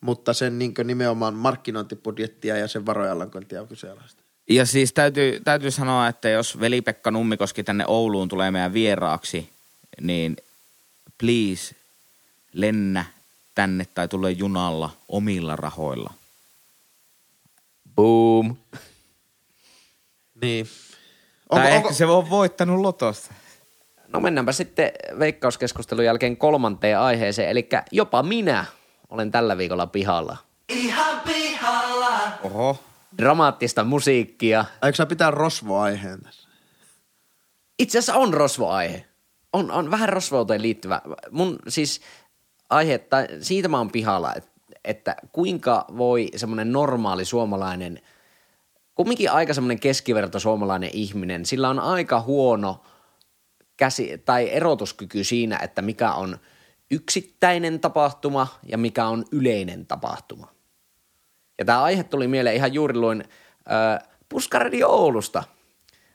[0.00, 4.22] mutta sen niin nimenomaan markkinointibudjettia ja sen varojallankointia on kyseenalaista.
[4.48, 9.48] Ja siis täytyy, täytyy sanoa, että jos veli-Pekka Nummikoski tänne Ouluun tulee meidän vieraaksi,
[10.00, 10.36] niin
[11.18, 11.74] please
[12.52, 13.04] lennä
[13.54, 16.14] tänne tai tule junalla omilla rahoilla.
[17.96, 18.56] Boom.
[20.42, 20.66] Niin.
[21.50, 23.34] Onko, Onko, tai onko, ehkä se on voittanut lotosta.
[24.08, 28.64] No mennäänpä sitten veikkauskeskustelun jälkeen kolmanteen aiheeseen, eli jopa minä
[29.10, 30.36] olen tällä viikolla pihalla.
[30.68, 32.20] Ihan pihalla.
[32.42, 32.78] Oho.
[33.18, 34.64] Dramaattista musiikkia.
[34.82, 36.48] Eikö sä pitää rosvoaiheen tässä?
[37.78, 39.04] Itse asiassa on rosvoaihe.
[39.52, 41.02] On, on vähän rosvouteen liittyvä.
[41.30, 42.00] Mun siis
[42.70, 44.50] aihe, tai siitä mä oon pihalla, että,
[44.84, 48.00] että kuinka voi semmoinen normaali suomalainen,
[48.94, 52.82] kumminkin aika semmoinen keskiverto suomalainen ihminen, sillä on aika huono
[53.76, 56.38] käsi, tai erotuskyky siinä, että mikä on
[56.90, 60.53] yksittäinen tapahtuma ja mikä on yleinen tapahtuma.
[61.58, 63.24] Ja tämä aihe tuli mieleen ihan juuri luin
[63.72, 65.44] äh, Puskaradio Oulusta.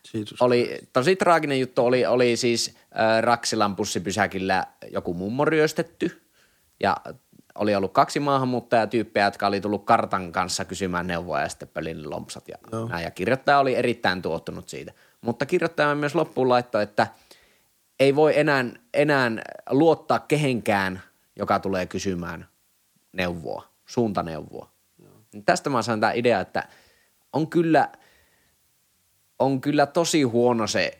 [0.03, 0.41] Siisus.
[0.41, 6.21] Oli tosi traaginen juttu, oli, oli siis äh, Raksilan bussipysäkillä joku mummo ryöstetty
[6.79, 6.97] ja
[7.55, 12.47] oli ollut kaksi maahanmuuttajatyyppiä, jotka oli tullut kartan kanssa kysymään neuvoa ja sitten pelin lompsat
[12.47, 12.87] ja Joo.
[12.87, 13.03] näin.
[13.03, 14.93] Ja kirjoittaja oli erittäin tuottunut siitä.
[15.21, 17.07] Mutta kirjoittaja myös loppuun laittoi, että
[17.99, 19.31] ei voi enää, enää
[19.69, 21.01] luottaa kehenkään,
[21.35, 22.47] joka tulee kysymään
[23.13, 24.69] neuvoa, suuntaneuvoa.
[25.45, 26.67] Tästä mä sain tämä idea, että
[27.33, 27.89] on kyllä,
[29.39, 30.97] on kyllä tosi huono se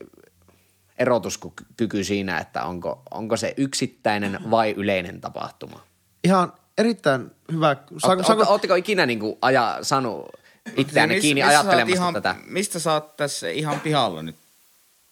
[0.98, 5.84] erotuskyky siinä, että onko, onko se yksittäinen vai yleinen tapahtuma.
[6.24, 7.76] Ihan erittäin hyvä.
[7.98, 10.26] Saanko, saanko, Ootteko ikinä niin kuin aja, saanut
[10.78, 12.36] itseänne Siis kiinni ajattelemasta ihan, tätä?
[12.46, 14.36] Mistä sä oot tässä ihan pihalla nyt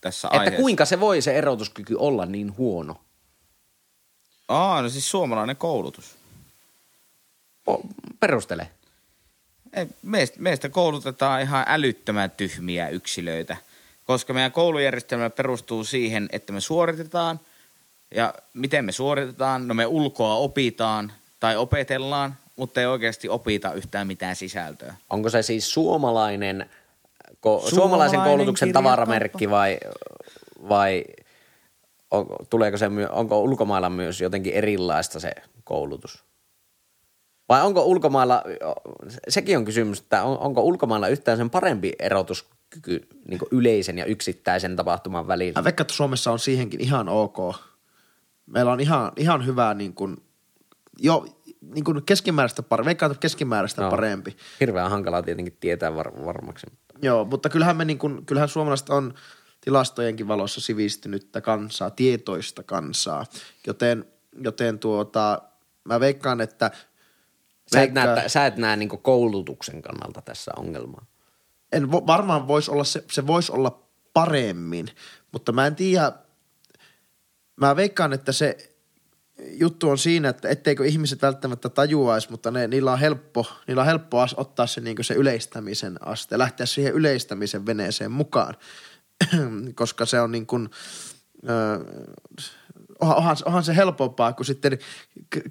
[0.02, 0.62] tässä Että aiheessa?
[0.62, 2.96] kuinka se voi se erotuskyky olla niin huono?
[4.48, 6.16] Aa, no siis suomalainen koulutus.
[7.70, 7.82] O-
[8.20, 8.72] Perustele.
[9.78, 13.58] Ei, meistä, meistä koulutetaan ihan älyttömän tyhmiä yksilöitä,
[14.06, 17.40] koska meidän koulujärjestelmä perustuu siihen, että me suoritetaan.
[18.16, 19.68] Ja miten me suoritetaan?
[19.68, 24.96] No me ulkoa opitaan tai opetellaan, mutta ei oikeasti opita yhtään mitään sisältöä.
[25.10, 26.70] Onko se siis suomalainen,
[27.40, 29.78] ko, Suomalainen suomalaisen koulutuksen tavaramerkki vai,
[30.70, 31.04] vai
[32.12, 35.32] on, tuleeko se, onko ulkomailla myös jotenkin erilaista se
[35.64, 36.27] koulutus?
[37.50, 38.44] Vai onko ulkomailla,
[39.30, 44.76] sekin on kysymys, että on, onko ulkomailla yhtään sen parempi erotuskyky niin yleisen ja yksittäisen
[44.76, 45.60] tapahtuman välillä?
[45.60, 47.38] Mä veikkaan, että Suomessa on siihenkin ihan ok.
[48.46, 50.18] Meillä on ihan, ihan hyvä niin kuin,
[51.00, 51.26] jo
[51.62, 52.86] niin kuin keskimääräistä parempi.
[52.86, 53.90] Veikkaan, että keskimääräistä No.
[53.90, 54.36] parempi.
[54.60, 56.68] Hirveän hankalaa tietenkin tietää var, varmaksi.
[57.02, 59.14] Joo, mutta kyllähän me niin kuin, kyllähän suomalaiset on
[59.62, 63.26] tilastojenkin valossa sivistynyttä kansaa, tietoista kansaa.
[63.68, 64.06] Joten,
[64.42, 65.42] joten tuota,
[65.84, 66.72] mä veikkaan, että
[67.74, 71.06] Sä et, veikkaan- näe, sä et näe niin koulutuksen kannalta tässä ongelmaa.
[71.72, 74.88] en vo, varmaan voisi olla, se, se voisi olla paremmin,
[75.32, 76.12] mutta mä en tiedä,
[77.56, 78.58] mä veikkaan, että se
[79.52, 83.86] juttu on siinä, että etteikö ihmiset välttämättä tajuaisi, mutta ne, niillä on helppo, niillä on
[83.86, 88.56] helppo as, ottaa se, niin se yleistämisen aste, lähteä siihen yleistämisen veneeseen mukaan,
[89.76, 90.70] koska se on niin kuin,
[91.50, 91.80] ö,
[93.00, 94.78] onhan, onhan, se helpompaa kuin sitten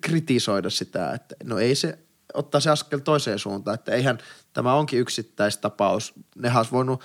[0.00, 1.98] kritisoida sitä, että no ei se,
[2.34, 4.18] ottaa se askel toiseen suuntaan, että eihän
[4.52, 6.14] tämä onkin yksittäistapaus.
[6.36, 7.02] Nehän olisi voinut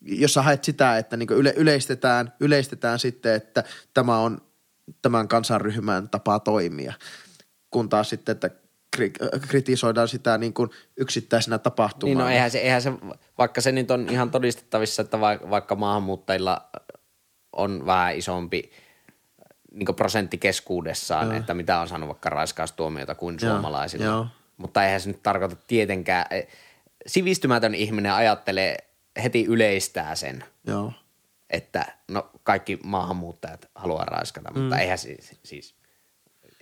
[0.00, 4.40] jos sä haet sitä, että niin yle, yleistetään, yleistetään sitten, että tämä on
[5.02, 6.92] tämän kansanryhmän tapa toimia,
[7.70, 8.50] kun taas sitten, että
[8.96, 12.18] kri- kritisoidaan sitä niin kuin yksittäisenä tapahtumana.
[12.18, 12.92] Niin no eihän se, eihän se,
[13.38, 16.70] vaikka se nyt on ihan todistettavissa, että va- vaikka maahanmuuttajilla
[17.52, 18.70] on vähän isompi
[19.72, 21.36] niin prosentti keskuudessaan, Joo.
[21.36, 24.04] että mitä on saanut vaikka raiskaustuomioita kuin Joo, suomalaisilla.
[24.04, 24.26] joo.
[24.58, 26.42] Mutta eihän se nyt tarkoita tietenkään, e,
[27.06, 28.76] sivistymätön ihminen ajattelee,
[29.22, 30.92] heti yleistää sen, Joo.
[31.50, 34.80] että no kaikki maahanmuuttajat haluaa raiskata, mutta mm.
[34.80, 35.74] eihän siis, siis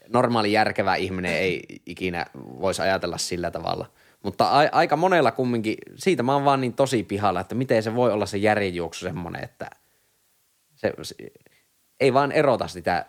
[0.09, 3.90] normaali järkevä ihminen ei ikinä voisi ajatella sillä tavalla.
[4.22, 7.94] Mutta a- aika monella kumminkin, siitä mä oon vaan niin tosi pihalla, että miten se
[7.94, 9.70] voi olla se järjenjuoksu semmoinen, että
[10.74, 11.14] se, se
[12.00, 13.06] ei vaan erota sitä,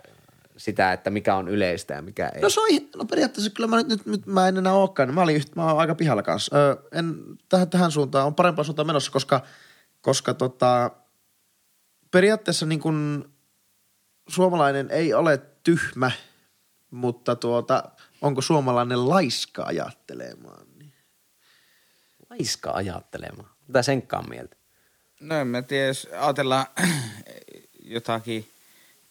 [0.57, 2.41] sitä, että mikä on yleistä ja mikä ei.
[2.41, 5.13] No se on, ihan- no periaatteessa kyllä mä nyt, nyt, nyt mä en enää olekaan.
[5.13, 6.57] Mä olin yhtä, mä oon aika pihalla kanssa.
[6.57, 7.15] Öö, en,
[7.49, 9.41] tähän, tähän suuntaan, on parempaan suuntaan menossa, koska,
[10.01, 10.91] koska tota,
[12.11, 13.29] periaatteessa niin kun
[14.29, 16.11] suomalainen ei ole tyhmä,
[16.91, 17.83] mutta tuota,
[18.21, 20.67] onko suomalainen laiska ajattelemaan?
[20.79, 20.93] Niin.
[22.29, 23.49] Laiska ajattelemaan.
[23.67, 24.57] Mitä senkaan mieltä?
[25.19, 26.65] No en mä tiedä, jos ajatellaan
[27.95, 28.47] jotakin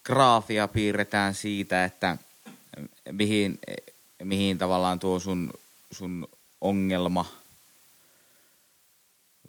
[0.06, 2.16] graafia piirretään siitä, että
[3.12, 3.58] mihin,
[4.24, 5.52] mihin tavallaan tuo sun,
[5.90, 6.28] sun
[6.60, 7.26] ongelma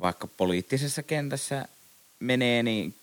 [0.01, 1.65] vaikka poliittisessa kentässä
[2.19, 2.95] menee, niin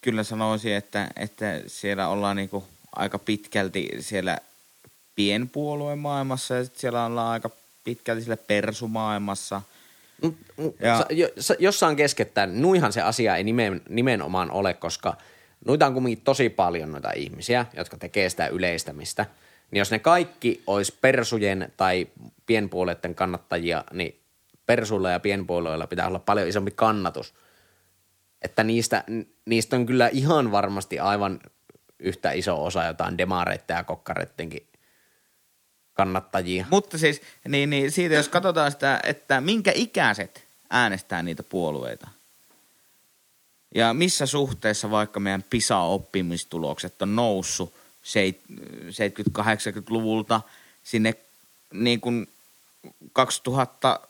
[0.00, 2.64] kyllä sanoisin, että, että siellä ollaan niinku
[2.96, 4.38] aika pitkälti siellä
[5.14, 7.50] pienpuolueen maailmassa ja siellä ollaan aika
[7.84, 9.62] pitkälti siellä persumaailmassa.
[10.22, 13.80] Mm, mm, Ja- sa- jo- sa- Jos saan keskeyttää, niin nuihan se asia ei nimen,
[13.88, 15.16] nimenomaan ole, koska
[15.66, 19.26] noita on kuitenkin tosi paljon noita ihmisiä, jotka tekee sitä yleistämistä.
[19.70, 22.06] Niin jos ne kaikki olisi persujen tai
[22.46, 24.20] pienpuolueiden kannattajia, niin
[24.66, 27.34] persuilla ja pienpuolueilla pitää olla paljon isompi kannatus.
[28.42, 29.04] Että niistä,
[29.44, 31.40] niistä on kyllä ihan varmasti aivan
[31.98, 34.66] yhtä iso osa jotain demareiden ja kokkareittenkin
[35.92, 36.66] kannattajia.
[36.70, 42.08] Mutta siis, niin, niin siitä jos katsotaan sitä, että minkä ikäiset äänestää niitä puolueita.
[43.74, 48.42] Ja missä suhteessa vaikka meidän PISA-oppimistulokset on noussut seit-
[48.90, 50.40] 70-80-luvulta
[50.84, 51.14] sinne
[51.72, 52.28] niin kuin
[53.12, 54.00] 2000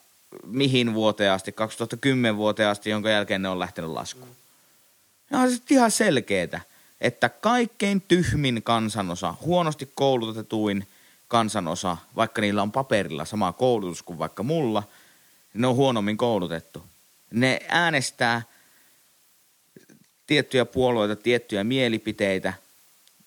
[0.46, 4.36] mihin vuoteen asti, 2010 vuoteen asti, jonka jälkeen ne on lähtenyt laskuun.
[5.30, 6.60] Ja on se ihan selkeetä,
[7.00, 10.86] että kaikkein tyhmin kansanosa, huonosti koulutetuin
[11.28, 14.82] kansanosa, vaikka niillä on paperilla sama koulutus kuin vaikka mulla,
[15.54, 16.82] ne on huonommin koulutettu.
[17.30, 18.42] Ne äänestää
[20.30, 22.52] tiettyjä puolueita, tiettyjä mielipiteitä,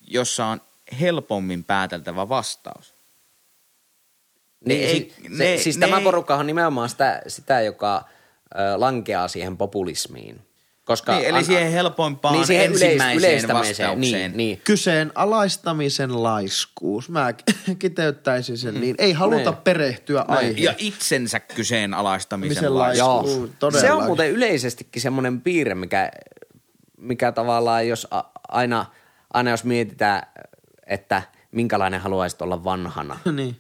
[0.08, 0.62] jossa on
[1.02, 2.94] helpommin pääteltävä vastaus.
[4.66, 7.62] Ne Niin, ei- si- se, ne- siis ne tämä ei- porukka on nimenomaan sitä, sitä
[7.62, 8.04] joka
[8.56, 10.42] ö, lankeaa siihen populismiin.
[10.86, 14.32] Koska Niin, eli an- siihen helpoimpaan niin siihen ensimmäiseen yleistämiseen, vastaukseen.
[14.32, 14.62] Niin, niin.
[14.64, 17.10] Kyseenalaistamisen laiskuus.
[17.10, 17.34] Mä
[17.80, 18.96] kiteyttäisin sen niin.
[18.98, 19.62] Ei haluta Niin.
[19.64, 20.64] perehtyä aiheeseen.
[20.64, 23.26] Ja itsensä kyseenalaistamisen Misen laiskuus.
[23.26, 23.50] laiskuus.
[23.62, 26.12] Joo, se on muuten yleisestikin semmoinen piirre, mikä,
[27.04, 28.08] mikä tavallaan, jos
[28.48, 28.86] aina,
[29.34, 30.22] aina jos mietitään,
[30.88, 33.56] että minkälainen haluaisit olla vanhana, niin.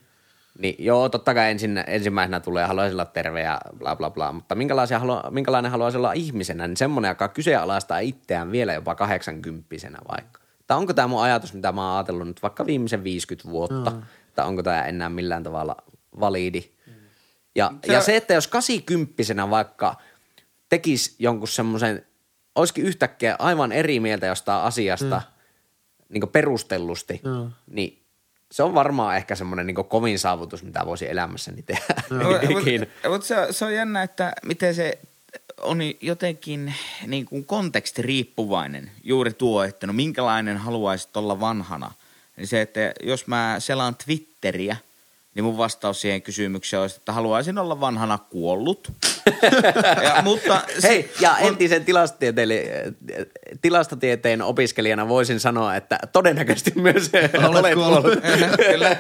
[0.59, 4.55] niin joo, totta kai ensin, ensimmäisenä tulee, haluaisin olla terve ja bla bla bla, mutta
[4.55, 9.65] minkälaisia halua, minkälainen haluaisi olla ihmisenä, niin semmoinen, joka kyseenalaistaa itseään vielä jopa 80
[10.11, 10.39] vaikka.
[10.67, 14.01] Tai onko tämä mun ajatus, mitä mä oon ajatellut nyt vaikka viimeisen 50 vuotta, mm.
[14.35, 15.75] tai onko tämä enää millään tavalla
[16.19, 16.71] validi.
[17.55, 19.95] Ja se, ja se, että jos 80 vaikka
[20.69, 22.05] tekisi jonkun semmoisen,
[22.55, 26.09] olisikin yhtäkkiä aivan eri mieltä jostain asiasta mm.
[26.09, 27.49] niin perustellusti, Joo.
[27.67, 28.03] niin
[28.51, 31.95] se on varmaan ehkä semmoinen niin kovin saavutus, mitä voisi elämässäni tehdä
[32.59, 32.85] ikinä.
[32.85, 34.99] Mutta mut se, se on jännä, että miten se
[35.61, 36.73] on jotenkin
[37.07, 41.91] niin kuin kontekstiriippuvainen juuri tuo, että no minkälainen haluaisit olla vanhana.
[42.37, 44.77] Niin se, että jos mä selaan Twitteriä,
[45.35, 48.91] niin mun vastaus siihen kysymykseen olisi, että haluaisin olla vanhana kuollut.
[50.03, 52.93] ja, mutta se- Hei, ja on- entisen tilastotieteelle-
[53.61, 57.11] tilastotieteen opiskelijana voisin sanoa, että todennäköisesti myös
[57.47, 58.03] olet kuollut.
[58.71, 58.95] Kyllä.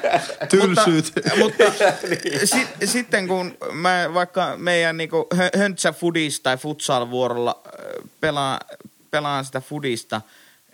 [0.49, 1.11] Tylsyyt.
[1.37, 1.63] Mutta, mutta
[2.45, 8.59] sit, sitten kun mä vaikka meidän niinku hö- höntsä fudis tai futsal-vuorolla ö, pelaan,
[9.11, 10.21] pelaan sitä fudista,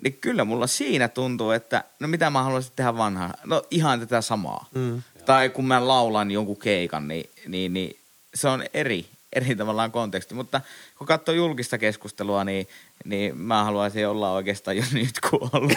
[0.04, 3.34] niin kyllä mulla siinä tuntuu, että no mitä mä haluaisin tehdä vanhana?
[3.46, 4.66] No ihan tätä samaa.
[4.76, 5.02] Mm.
[5.30, 8.00] Tai kun mä laulan jonkun keikan, niin, niin, niin
[8.36, 10.36] se on eri, eri tavallaan konteksti.
[10.36, 10.62] Mutta
[10.98, 12.68] kun katsoo julkista keskustelua, niin,
[13.06, 15.74] niin mä haluaisin olla oikeastaan jo nyt kuollut.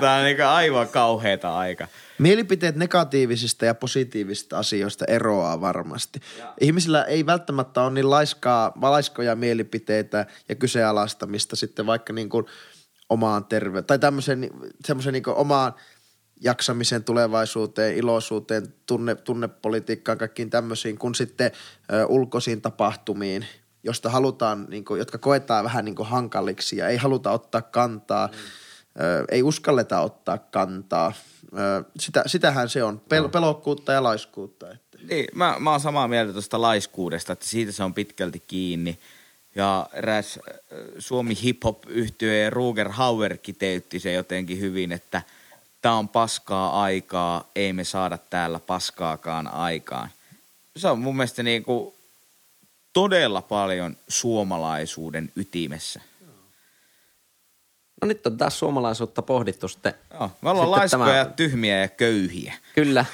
[0.00, 1.88] Tämä on niin aivan kauheata aika.
[2.18, 6.20] Mielipiteet negatiivisista ja positiivisista asioista eroaa varmasti.
[6.38, 6.54] Ja.
[6.60, 12.46] Ihmisillä ei välttämättä ole niin laiskaa, laiskoja mielipiteitä ja kyseenalaistamista sitten vaikka niin kuin
[13.08, 14.50] omaan terveyteen tai tämmöisen
[14.84, 15.74] semmoisen niin omaan
[16.40, 21.52] jaksamisen tulevaisuuteen, iloisuuteen, tunne, tunnepolitiikkaan, kaikkiin tämmöisiin, kun sitten
[21.92, 23.46] ö, ulkoisiin tapahtumiin,
[23.82, 28.26] josta halutaan, niin kuin, jotka koetaan vähän niin kuin hankaliksi ja ei haluta ottaa kantaa,
[28.26, 29.02] mm.
[29.02, 31.12] ö, ei uskalleta ottaa kantaa–
[31.98, 34.70] sitä, sitähän se on, Pel- pelokkuutta ja laiskuutta.
[34.70, 34.98] Että.
[35.10, 38.98] Niin, mä, mä oon samaa mieltä tuosta laiskuudesta, että siitä se on pitkälti kiinni.
[39.54, 40.38] Ja eräs
[40.98, 45.22] Suomi hip-hop yhtye Ruger Hauer kiteytti se jotenkin hyvin, että
[45.82, 50.08] tämä on paskaa aikaa, ei me saada täällä paskaakaan aikaan.
[50.76, 51.94] Se on mun mielestä niin kuin
[52.92, 56.00] todella paljon suomalaisuuden ytimessä.
[58.02, 59.94] No nyt on taas suomalaisuutta pohdittu sitten.
[60.14, 61.34] Joo, me ollaan laiskoja, tämä...
[61.36, 62.54] tyhmiä ja köyhiä.
[62.74, 63.04] Kyllä.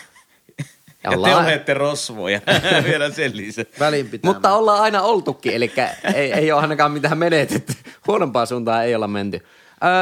[1.04, 2.40] Ja, ja te olette rosvoja
[2.88, 3.74] vielä sen lisäksi.
[4.22, 5.72] Mutta ollaan aina oltukin, eli
[6.14, 7.72] ei, ei ole ainakaan mitään menetetty.
[8.06, 9.46] Huonompaa suuntaan ei olla menty.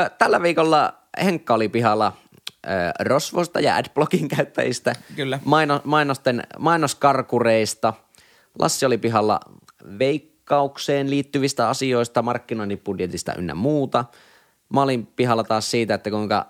[0.05, 2.13] Ö, tällä viikolla Henkka oli pihalla
[3.01, 4.95] rosvosta ja adblockin käyttäjistä.
[5.17, 5.39] Kyllä.
[5.45, 7.93] Maino, mainosten, mainoskarkureista.
[8.59, 9.41] Lassi oli pihalla
[9.99, 14.05] veikkaukseen liittyvistä asioista, markkinoinnin budjetista ynnä muuta–
[14.75, 16.47] Mä olin pihalla taas siitä, että kuinka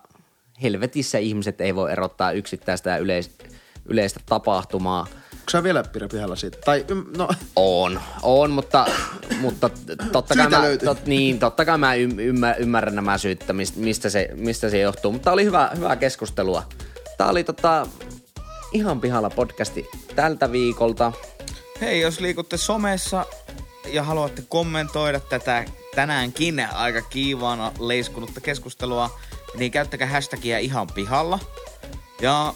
[0.62, 3.44] helvetissä ihmiset ei voi erottaa yksittäistä ja yleistä,
[3.86, 5.06] yleistä tapahtumaa.
[5.44, 6.58] Onko sä vielä Pira pihalla siitä?
[6.64, 6.84] Tai,
[7.16, 7.28] no.
[7.56, 8.86] On, on, mutta,
[9.40, 9.70] mutta
[10.12, 14.28] totta, kai mä, tot, niin, totta kai mä ymmär, ymmärrän nämä syyt, että mistä se,
[14.34, 15.12] mistä se johtuu.
[15.12, 16.62] Mutta oli hyvä, hyvää keskustelua.
[17.18, 17.86] Tää oli tota,
[18.72, 21.12] ihan pihalla podcasti tältä viikolta.
[21.80, 23.26] Hei, jos liikutte somessa
[23.92, 29.18] ja haluatte kommentoida tätä tänäänkin aika kiivaana leiskunutta keskustelua,
[29.56, 31.38] niin käyttäkää hashtagia ihan pihalla.
[32.20, 32.54] Ja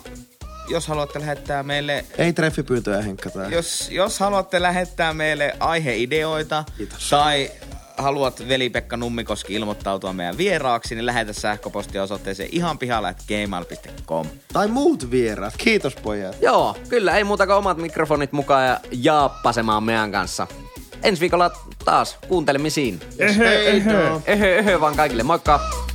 [0.69, 2.05] jos haluatte lähettää meille...
[2.19, 3.31] Ei treffipyyntöjä, Henkka.
[3.31, 3.53] Tai.
[3.53, 7.11] Jos, jos haluatte lähettää meille aiheideoita Kiitos.
[7.11, 7.51] tai
[7.97, 14.27] haluat veli-Pekka Nummikoski ilmoittautua meidän vieraaksi, niin lähetä sähköpostia osoitteeseen ihan pihalla gmail.com.
[14.53, 15.55] Tai muut vieraat.
[15.57, 16.37] Kiitos pojat.
[16.41, 17.17] Joo, kyllä.
[17.17, 20.47] Ei muuta kuin omat mikrofonit mukaan ja jaappasemaan meidän kanssa
[21.03, 21.51] ensi viikolla
[21.85, 23.01] taas kuuntelemisiin.
[23.19, 23.93] Ehe, ehe.
[24.27, 25.23] Ehe, ehe vaan kaikille.
[25.23, 25.88] Moikka!